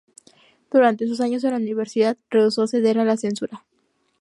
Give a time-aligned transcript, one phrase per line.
[0.71, 3.63] Durante sus años en la universidad, rehusó ceder a la censura.